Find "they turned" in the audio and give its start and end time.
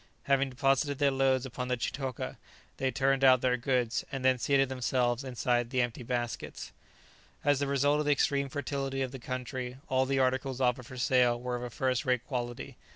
2.77-3.23